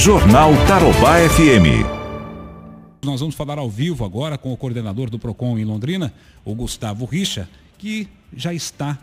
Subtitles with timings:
[0.00, 1.84] Jornal Tarobá FM.
[3.04, 6.10] Nós vamos falar ao vivo agora com o coordenador do PROCON em Londrina,
[6.42, 8.98] o Gustavo Richa, que já está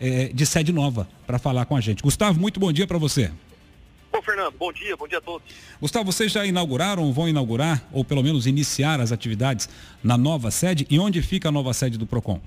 [0.00, 2.02] é, de sede nova para falar com a gente.
[2.02, 3.30] Gustavo, muito bom dia para você.
[4.10, 5.48] Bom, Fernando, bom dia, bom dia a todos.
[5.80, 9.68] Gustavo, vocês já inauguraram ou vão inaugurar, ou pelo menos iniciar as atividades
[10.02, 10.84] na nova sede?
[10.90, 12.40] E onde fica a nova sede do PROCON?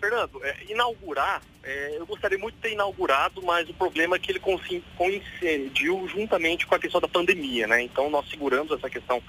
[0.00, 4.40] Fernando, é, inaugurar, é, eu gostaria muito inaugurado, mas o problema é que ele
[4.96, 7.82] coincidiu juntamente com a questão da pandemia, né?
[7.82, 9.22] Então nós seguramos essa questão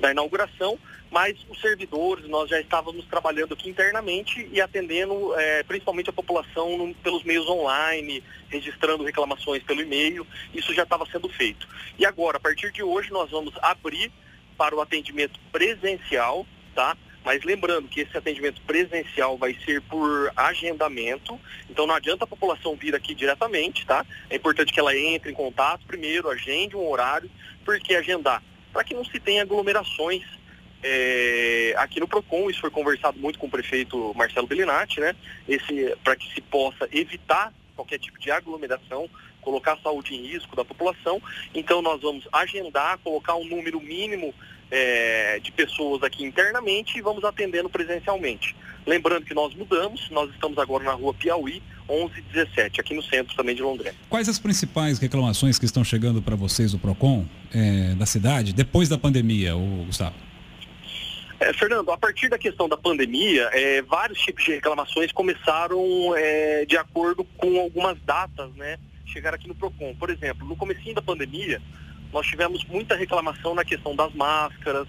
[0.00, 0.78] da inauguração,
[1.10, 6.78] mas os servidores, nós já estávamos trabalhando aqui internamente e atendendo é, principalmente a população
[6.78, 11.68] no, pelos meios online, registrando reclamações pelo e-mail, isso já estava sendo feito.
[11.98, 14.10] E agora, a partir de hoje, nós vamos abrir
[14.56, 16.96] para o atendimento presencial, tá?
[17.24, 21.38] Mas lembrando que esse atendimento presencial vai ser por agendamento,
[21.70, 24.04] então não adianta a população vir aqui diretamente, tá?
[24.28, 27.30] É importante que ela entre em contato primeiro, agende um horário,
[27.64, 30.24] porque agendar, para que não se tenha aglomerações
[30.82, 35.14] é, aqui no PROCON, isso foi conversado muito com o prefeito Marcelo Bellinati, né?
[36.02, 39.08] Para que se possa evitar qualquer tipo de aglomeração,
[39.40, 41.22] colocar a saúde em risco da população.
[41.54, 44.34] Então nós vamos agendar, colocar um número mínimo
[44.72, 48.56] é, de pessoas aqui internamente e vamos atendendo presencialmente.
[48.86, 53.54] Lembrando que nós mudamos, nós estamos agora na rua Piauí, 1117, aqui no centro também
[53.54, 53.94] de Londrina.
[54.08, 58.88] Quais as principais reclamações que estão chegando para vocês do PROCON é, da cidade depois
[58.88, 60.16] da pandemia, o Gustavo?
[61.38, 65.76] É, Fernando, a partir da questão da pandemia, é, vários tipos de reclamações começaram
[66.16, 68.78] é, de acordo com algumas datas, né?
[69.06, 69.94] Chegar aqui no PROCON.
[69.96, 71.60] Por exemplo, no comecinho da pandemia,
[72.12, 74.86] nós tivemos muita reclamação na questão das máscaras,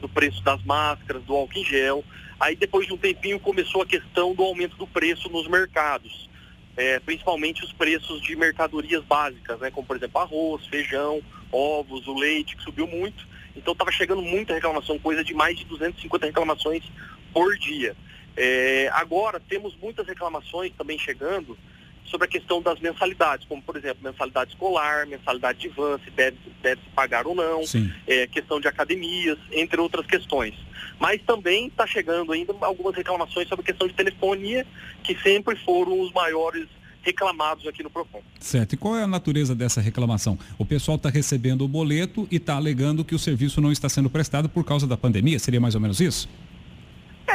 [0.00, 2.04] do preço das máscaras, do álcool em gel.
[2.38, 6.28] Aí depois de um tempinho começou a questão do aumento do preço nos mercados,
[6.76, 12.14] é, principalmente os preços de mercadorias básicas, né, como por exemplo arroz, feijão, ovos, o
[12.14, 13.26] leite, que subiu muito.
[13.56, 16.84] Então estava chegando muita reclamação, coisa de mais de 250 reclamações
[17.32, 17.96] por dia.
[18.36, 21.56] É, agora temos muitas reclamações também chegando
[22.06, 26.36] sobre a questão das mensalidades, como por exemplo, mensalidade escolar, mensalidade de van, se deve,
[26.62, 27.62] deve se pagar ou não,
[28.06, 30.54] é, questão de academias, entre outras questões.
[30.98, 34.66] Mas também está chegando ainda algumas reclamações sobre a questão de telefonia,
[35.02, 36.66] que sempre foram os maiores
[37.02, 38.20] reclamados aqui no PROCON.
[38.40, 38.72] Certo.
[38.72, 40.36] E qual é a natureza dessa reclamação?
[40.58, 44.10] O pessoal está recebendo o boleto e está alegando que o serviço não está sendo
[44.10, 45.38] prestado por causa da pandemia?
[45.38, 46.28] Seria mais ou menos isso?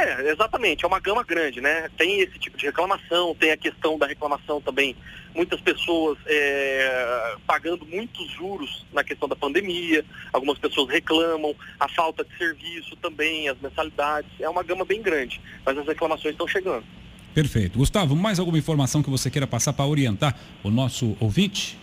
[0.02, 1.88] É, exatamente, é uma gama grande, né?
[1.96, 4.96] Tem esse tipo de reclamação, tem a questão da reclamação também,
[5.32, 12.24] muitas pessoas é, pagando muitos juros na questão da pandemia, algumas pessoas reclamam, a falta
[12.24, 16.84] de serviço também, as mensalidades, é uma gama bem grande, mas as reclamações estão chegando.
[17.32, 17.78] Perfeito.
[17.78, 21.78] Gustavo, mais alguma informação que você queira passar para orientar o nosso ouvinte?